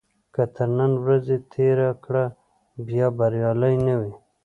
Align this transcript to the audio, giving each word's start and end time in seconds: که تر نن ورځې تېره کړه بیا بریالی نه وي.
که 0.33 0.43
تر 0.55 0.69
نن 0.77 0.91
ورځې 1.03 1.37
تېره 1.53 1.89
کړه 2.03 2.25
بیا 2.87 3.07
بریالی 3.17 3.75
نه 3.85 3.95
وي. 3.99 4.13